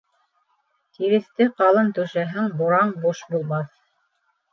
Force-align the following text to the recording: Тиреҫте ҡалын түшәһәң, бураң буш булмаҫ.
Тиреҫте 0.97 1.45
ҡалын 1.59 1.91
түшәһәң, 1.97 2.47
бураң 2.63 2.95
буш 3.05 3.21
булмаҫ. 3.35 3.69